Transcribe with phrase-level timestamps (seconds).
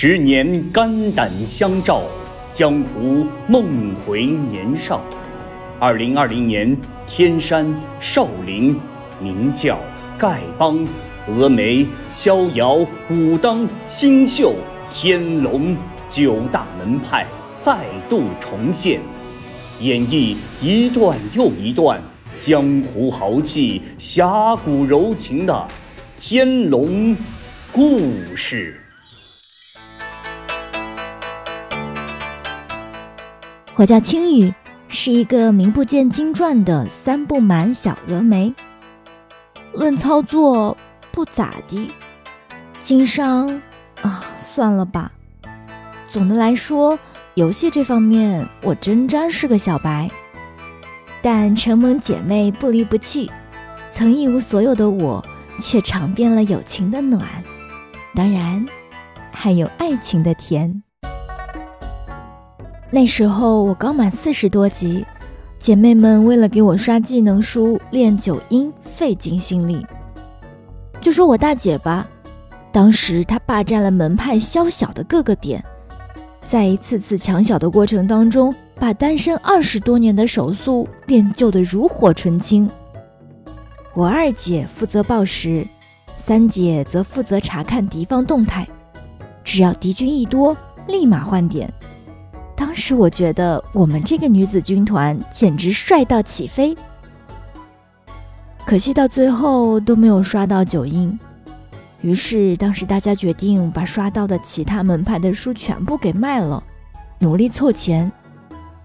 [0.00, 2.02] 十年肝胆相照，
[2.52, 5.02] 江湖梦回年少。
[5.80, 7.66] 二零二零年，天山、
[7.98, 8.78] 少林、
[9.20, 9.76] 明教、
[10.16, 10.86] 丐帮、
[11.28, 14.54] 峨眉、逍遥、武当、星宿、
[14.88, 15.76] 天龙
[16.08, 17.26] 九大门派
[17.58, 17.78] 再
[18.08, 19.00] 度重现，
[19.80, 22.00] 演绎一段又一段
[22.38, 25.66] 江湖豪气、侠骨柔情的
[26.16, 27.16] 天龙
[27.72, 28.80] 故事。
[33.78, 34.52] 我叫青雨，
[34.88, 38.52] 是一个名不见经传的三不满小峨眉。
[39.72, 40.76] 论操作
[41.12, 41.92] 不咋地，
[42.80, 43.62] 经商
[44.02, 45.12] 啊，算了吧。
[46.08, 46.98] 总的来说，
[47.34, 50.10] 游戏这方面我真真是个小白。
[51.22, 53.30] 但承蒙姐妹不离不弃，
[53.92, 55.24] 曾一无所有的我，
[55.60, 57.24] 却尝遍了友情的暖，
[58.12, 58.66] 当然
[59.30, 60.82] 还有爱情的甜。
[62.90, 65.04] 那时候我刚满四十多级，
[65.58, 69.84] 姐妹们为了给我刷技能书练九阴，费尽心力。
[70.98, 72.08] 就说我大姐吧，
[72.72, 75.62] 当时她霸占了门派宵小的各个点，
[76.42, 82.68] 在一次次抢小的过程当中，把单身二十多年的手速练就的如火纯青。
[83.94, 85.66] 我二姐负责报时，
[86.16, 88.66] 三姐则负责查看敌方动态，
[89.44, 91.70] 只要敌军一多，立马换点。
[92.58, 96.76] 当时我觉得我们这个女子军团简直帅到起飞，
[98.66, 101.16] 可惜到最后都没有刷到九阴。
[102.00, 106.60] 于是当时大家决定把刷到的其他门派的书全部给卖了，
[107.20, 108.10] 努力凑钱，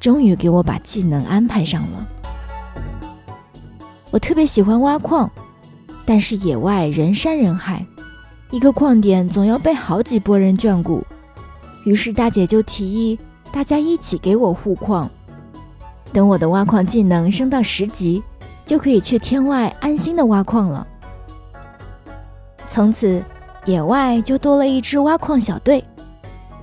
[0.00, 2.08] 终于给我把技能安排上了。
[4.10, 5.30] 我特别喜欢挖矿，
[6.04, 7.86] 但是野外人山人海，
[8.50, 11.06] 一个矿点总要被好几波人眷顾，
[11.84, 13.16] 于是大姐就提议。
[13.52, 15.10] 大家一起给我护矿，
[16.12, 18.22] 等我的挖矿技能升到十级，
[18.64, 20.86] 就可以去天外安心的挖矿了。
[22.68, 23.22] 从此，
[23.64, 25.84] 野外就多了一支挖矿小队，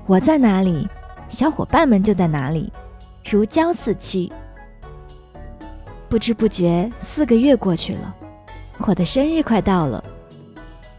[0.06, 0.88] 我在哪里，
[1.28, 2.72] 小伙伴们就在哪里，
[3.30, 4.32] 如胶似漆。
[6.08, 8.16] 不知不觉，四个月过去了，
[8.78, 10.02] 我的生日快到了，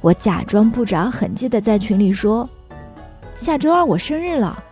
[0.03, 2.47] 我假装不着痕迹的在群里说
[3.35, 4.63] ：“下周二我生日了。”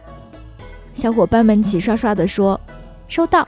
[0.96, 2.58] 小伙伴们齐刷刷地说
[3.06, 3.46] ：“收到。”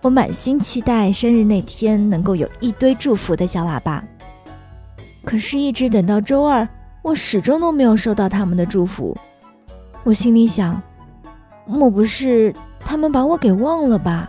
[0.00, 4.02] 我满心期待生日那天能够有一堆祝福的小喇叭。
[5.26, 6.66] 可是，一直等到周二，
[7.02, 9.14] 我始终都没有收到他们的祝福。
[10.04, 10.80] 我心里想：
[11.66, 14.26] 莫不是他们把我给忘了吧？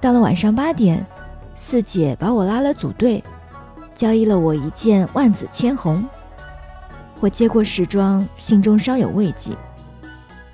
[0.00, 1.06] 到了晚上八点，
[1.54, 3.22] 四姐把我拉了组队，
[3.94, 6.04] 交易了我一件万紫千红。
[7.20, 9.52] 我接过时装，心中稍有慰藉。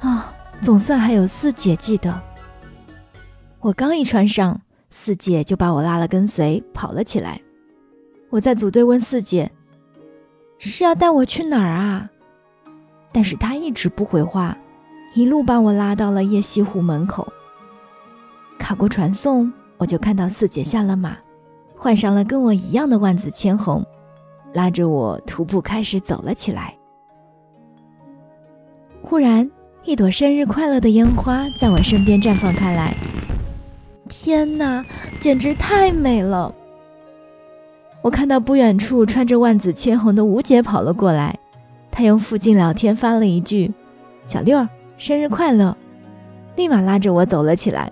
[0.03, 2.21] 啊，总算还有四姐记得。
[3.61, 7.41] 我刚一穿上，四姐就把我拉了跟随，跑了起来。
[8.29, 9.53] 我在组队问四姐
[10.59, 12.11] ：“是要带我去哪儿啊？”
[13.12, 14.59] 但是她一直不回话，
[15.15, 17.33] 一路把我拉到了夜西湖门口。
[18.59, 21.17] 卡过传送，我就看到四姐下了马，
[21.77, 23.87] 换上了跟我一样的万紫千红，
[24.53, 26.77] 拉着我徒步开始走了起来。
[29.01, 29.49] 忽然。
[29.84, 32.97] 一朵生日快乐的烟花在我身边绽放开来，
[34.09, 34.84] 天哪，
[35.19, 36.54] 简直太美了！
[38.00, 41.37] 我看到不远处穿着万紫千红的吴姐跑了过来，
[41.91, 43.72] 她用附近聊天发了一句
[44.25, 45.76] ：“小六儿，生日快乐！”
[46.54, 47.91] 立马拉着我走了起来。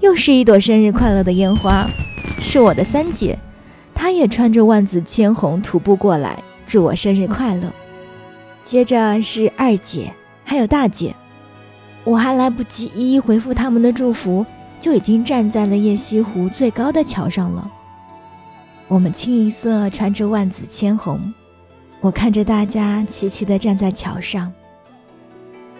[0.00, 1.88] 又是一朵生日快乐的烟花，
[2.40, 3.38] 是我的三姐，
[3.94, 7.72] 她也穿着万紫千红徒步过来，祝我生日快乐。
[8.64, 10.12] 接着是二姐。
[10.48, 11.14] 还有大姐，
[12.04, 14.46] 我还来不及一一回复他们的祝福，
[14.78, 17.68] 就已经站在了夜西湖最高的桥上了。
[18.86, 21.34] 我们清一色穿着万紫千红，
[22.00, 24.52] 我看着大家齐齐地站在桥上。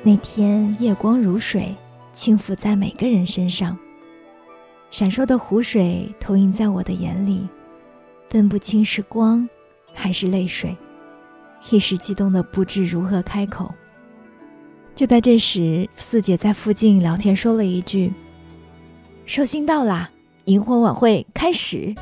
[0.03, 1.73] 那天夜光如水，
[2.13, 3.79] 轻浮在每个人身上，
[4.91, 7.49] 闪烁的湖水投影在我的眼里，
[8.29, 9.49] 分不清是光
[9.95, 10.77] 还是泪水，
[11.71, 13.73] 一时激动的不知如何开口。
[14.97, 18.15] 就在这时，四姐在附近聊天，说了一句
[19.27, 20.09] ：“寿星到啦，
[20.47, 21.95] 萤火晚会开始。”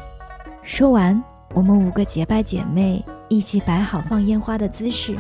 [0.63, 1.21] 说完，
[1.55, 5.19] 我们五个结拜姐妹一起摆好放烟花的姿势。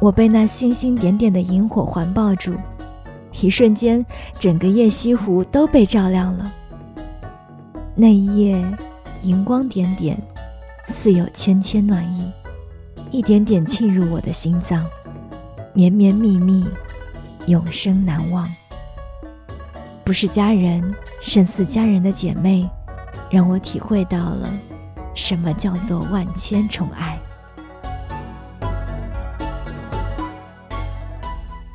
[0.00, 2.54] 我被那星星点点的萤火环抱住，
[3.40, 4.04] 一瞬间，
[4.36, 6.52] 整个夜西湖都被照亮了。
[7.94, 8.60] 那一夜，
[9.22, 10.20] 荧光点点，
[10.88, 12.28] 似有千千暖意。
[13.12, 14.84] 一点点沁入我的心脏，
[15.76, 16.66] 绵绵密密，
[17.48, 18.50] 永生难忘。
[20.02, 22.66] 不是家人，胜似家人的姐妹，
[23.30, 24.48] 让我体会到了
[25.14, 27.18] 什么叫做万千宠爱。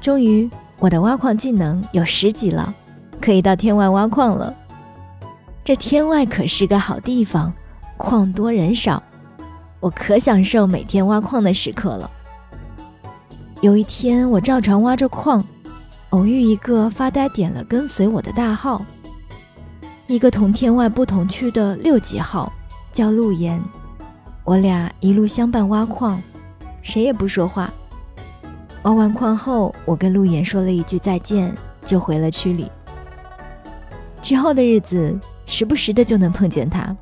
[0.02, 0.50] 终于，
[0.80, 2.74] 我的挖矿技能有十级了，
[3.22, 4.52] 可以到天外挖矿了。
[5.64, 7.54] 这天外可是个好地方，
[7.98, 9.04] 矿多人少，
[9.80, 12.10] 我可享受每天挖矿的时刻了。
[13.62, 15.46] 有一天，我照常挖着矿，
[16.10, 18.84] 偶遇一个发呆点了跟随我的大号，
[20.08, 22.52] 一个同天外不同区的六级号，
[22.92, 23.62] 叫陆岩。
[24.44, 26.20] 我俩一路相伴挖矿，
[26.82, 27.72] 谁也不说话。
[28.82, 32.72] 挖完矿后，我跟陆岩说了一句再见，就回了区里。
[34.22, 35.18] 之后的日子。
[35.48, 36.96] 时不时的就能碰见他。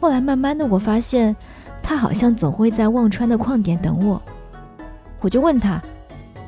[0.00, 1.36] 后来慢慢的，我发现
[1.82, 4.22] 他好像总会在忘川的矿点等我。
[5.22, 5.80] 我就问他，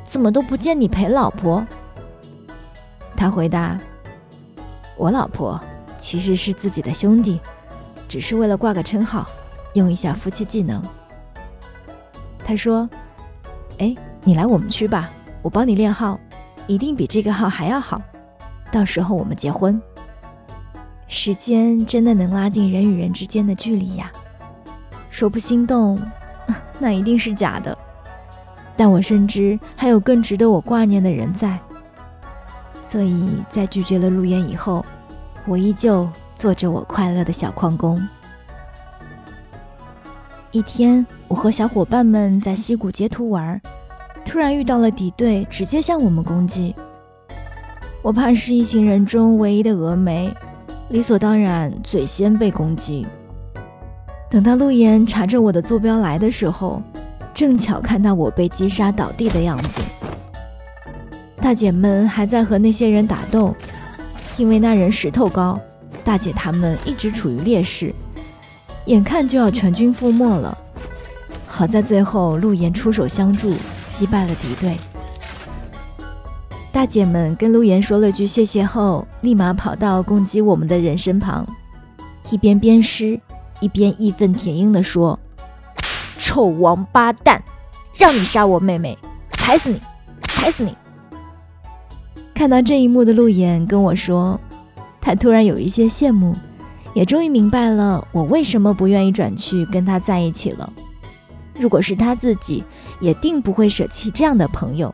[0.02, 1.64] 怎么都不见你陪老婆？
[3.16, 3.78] 他回答：
[4.98, 5.58] 我老婆
[5.96, 7.40] 其实是自己的兄弟，
[8.08, 9.26] 只是为了挂个称号，
[9.74, 10.82] 用一下夫妻技能。
[12.44, 12.88] 他说：
[13.78, 13.94] 哎，
[14.24, 15.08] 你来我们区吧，
[15.40, 16.18] 我帮你练号，
[16.66, 18.02] 一定比这个号还要好，
[18.72, 19.80] 到时候我们结婚。
[21.06, 24.10] 时间真的能拉近人与人之间的距离呀，
[25.10, 25.96] 说不心动，
[26.80, 27.78] 那一定是假的。
[28.76, 31.58] 但我深知还有更值得我挂念的人在，
[32.82, 34.84] 所以在拒绝了陆岩以后，
[35.46, 38.00] 我依旧做着我快乐的小矿工。
[40.50, 43.60] 一天，我和小伙伴们在溪谷截图玩，
[44.24, 46.74] 突然遇到了敌对，直接向我们攻击。
[48.02, 50.32] 我怕是一行人中唯一的峨眉。
[50.90, 53.06] 理所当然，最先被攻击。
[54.30, 56.82] 等到陆岩查着我的坐标来的时候，
[57.34, 59.80] 正巧看到我被击杀倒地的样子。
[61.40, 63.54] 大姐们还在和那些人打斗，
[64.38, 65.60] 因为那人石头高，
[66.02, 67.92] 大姐他们一直处于劣势，
[68.86, 70.56] 眼看就要全军覆没了。
[71.46, 73.52] 好在最后陆岩出手相助，
[73.90, 74.76] 击败了敌对。
[76.72, 81.46] 大姐们跟陆岩说了句谢谢后，立马跑到攻击我们的人身旁，
[82.30, 83.20] 一边鞭尸，
[83.60, 85.16] 一边义愤填膺地说
[86.16, 87.42] ：“臭王八蛋，
[87.94, 88.98] 让你杀我妹妹，
[89.32, 89.80] 踩死你，
[90.22, 90.76] 踩死你！”
[92.34, 94.40] 看到这一幕的陆岩跟我说，
[95.00, 96.34] 他突然有一些羡慕，
[96.92, 100.72] 也终于明白了我为什么不愿意转去跟他在一起了。
[101.56, 102.64] 如果是他自己，
[103.00, 104.92] 也定不会舍弃这样的朋友。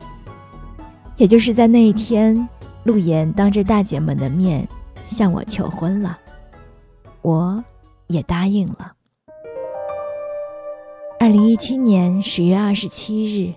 [1.17, 2.49] 也就是在那一天，
[2.85, 4.69] 陆岩当着大姐们的面
[5.07, 6.19] 向我求婚了，
[7.23, 7.65] 我
[8.09, 8.93] 也答应了。
[11.23, 13.53] 二零一七年十月二十七日，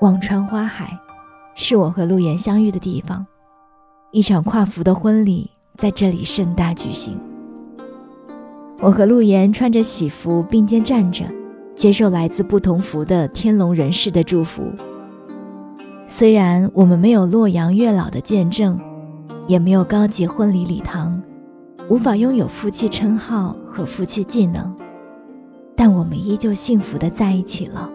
[0.00, 0.96] 忘川花海
[1.56, 3.26] 是我和陆岩相遇的地方，
[4.12, 7.18] 一场跨服的婚礼在这里盛大举行。
[8.78, 11.24] 我和陆岩穿着喜服并肩站着，
[11.74, 14.62] 接受来自不同服的天龙人士的祝福。
[16.06, 18.78] 虽然我们没有洛阳月老的见证，
[19.48, 21.20] 也没有高级婚礼礼堂，
[21.90, 24.72] 无法拥有夫妻称号和夫妻技能，
[25.80, 27.88] 但我们依旧幸福的在一起了。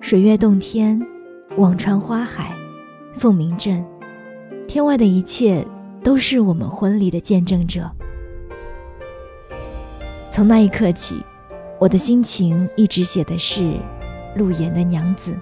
[0.00, 1.00] 水月洞天，
[1.58, 2.52] 忘川花海，
[3.12, 3.86] 凤鸣镇，
[4.66, 5.64] 天外的一切
[6.02, 7.88] 都是我们婚礼的见证者。
[10.28, 11.22] 从那一刻起，
[11.78, 13.74] 我的心情一直写的是
[14.34, 15.32] 陆岩的娘子。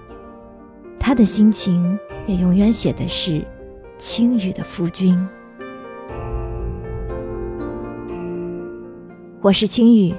[0.99, 1.97] 他的心情
[2.27, 3.43] 也永远写的是
[3.97, 5.17] 青羽的夫君。
[9.41, 10.13] 我是青羽，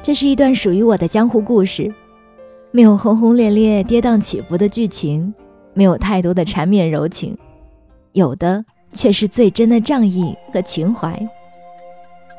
[0.00, 1.92] 这是一段属于我的江湖故事，
[2.70, 5.34] 没有轰轰烈烈、跌宕起伏的剧情，
[5.74, 7.36] 没有太多的缠绵柔情，
[8.12, 11.20] 有的却是最真的仗义和情怀。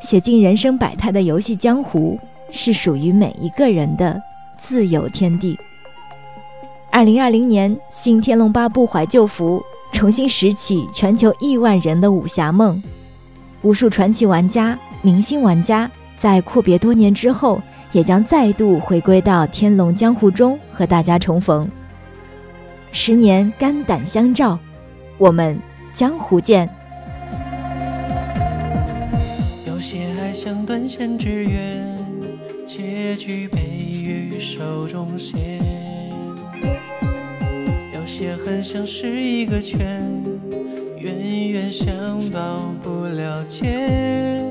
[0.02, 2.18] 写尽人生百态的游戏江湖，
[2.50, 4.20] 是属于每一个人的
[4.58, 5.58] 自由天地。
[6.92, 9.62] 二零二零年，新《天龙八部》怀旧服
[9.92, 12.82] 重新拾起全球亿万人的武侠梦，
[13.62, 17.62] 无数传奇玩家、明星玩家在阔别多年之后，
[17.94, 21.66] 也将再度回归到天龙江湖中和大家重逢。
[22.92, 24.60] 十年肝胆相照，
[25.18, 25.58] 我们
[25.94, 26.70] 江湖见。
[29.66, 31.88] 有些爱像断线之缘，
[32.66, 33.62] 结局被
[34.04, 35.40] 于手中线。
[37.96, 40.04] 有些恨像是一个圈，
[40.98, 41.88] 远远想
[42.30, 44.44] 到不了解，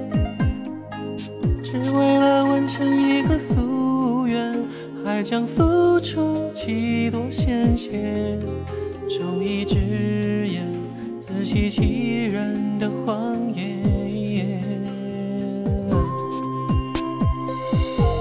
[1.83, 4.55] 只为了完成一个夙愿，
[5.05, 8.39] 还将付出几多鲜血，
[9.09, 9.77] 忠义之
[10.49, 10.63] 言
[11.21, 13.79] 自欺欺人的谎言。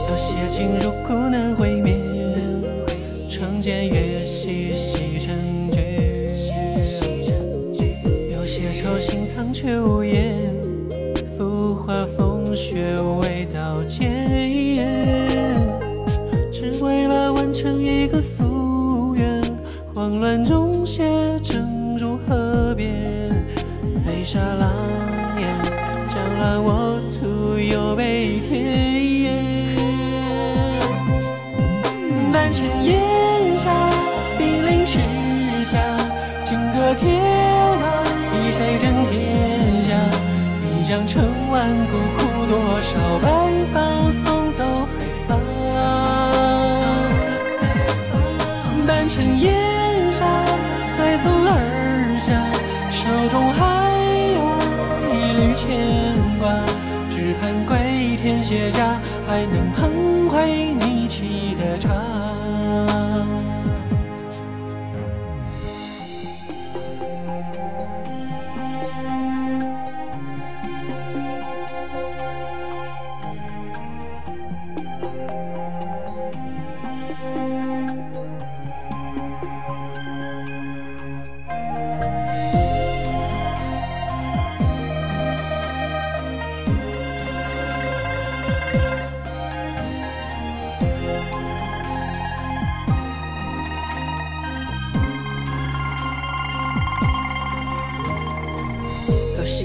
[0.10, 2.00] 有些情如故难会面，
[3.28, 5.36] 成茧越细细成
[5.72, 5.98] 绝。
[8.32, 10.54] 有些愁心藏却无言，
[11.38, 13.00] 浮华风雪
[42.78, 43.28] 多少白
[43.74, 43.76] 发
[44.12, 44.62] 送走
[44.94, 45.30] 黑发。
[48.86, 49.52] 半城烟
[50.12, 50.22] 沙，
[50.96, 51.52] 随风而
[52.22, 52.30] 下，
[52.92, 53.00] 手
[53.32, 53.60] 中还
[54.36, 54.38] 有
[55.10, 55.66] 一缕牵
[56.38, 56.46] 挂，
[57.10, 60.36] 只盼归天卸甲，还能捧回
[60.80, 60.87] 你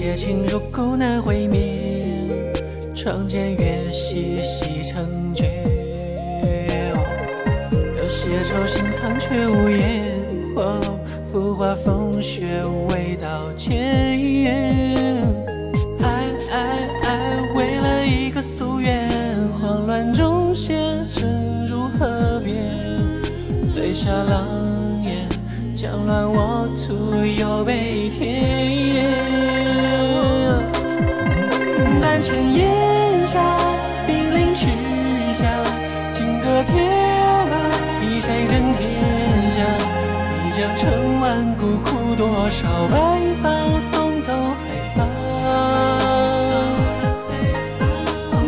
[0.05, 2.27] 有些情如故难会面，
[2.93, 5.63] 长剑越细细成绝。
[7.97, 10.03] 有些愁心藏却无言，
[11.31, 13.71] 浮华风雪未道歉。
[16.01, 19.09] 爱爱爱，为了一个夙愿，
[19.57, 20.75] 慌乱中写
[21.07, 22.57] 成如河边，
[23.73, 25.25] 飞沙狼烟，
[25.73, 29.52] 将乱我徒有悲天。
[32.13, 32.69] 半城烟
[33.25, 33.39] 霞，
[34.05, 34.67] 兵临池
[35.33, 35.47] 下，
[36.13, 36.79] 金戈铁
[37.49, 37.55] 马，
[37.99, 38.81] 比谁争天
[39.51, 39.57] 下？
[40.37, 43.49] 一将成万骨，枯多少白发
[43.91, 44.97] 送走黑发。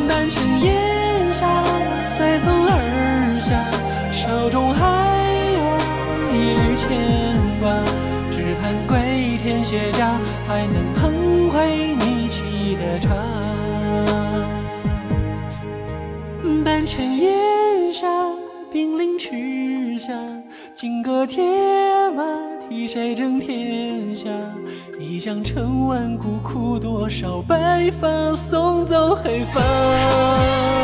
[0.07, 0.69] 半城烟
[1.33, 1.41] 霞，
[2.19, 2.71] 随风而
[3.41, 3.49] 下，
[4.11, 4.79] 手中还
[5.57, 5.59] 有
[6.37, 6.85] 一缕牵
[7.59, 7.73] 挂，
[8.29, 10.11] 只盼归天卸甲，
[10.47, 10.84] 还能
[21.25, 21.43] 铁
[22.11, 22.23] 马，
[22.69, 24.29] 替谁争天下？
[24.99, 30.74] 一将成万骨，枯多少白发送走黑发。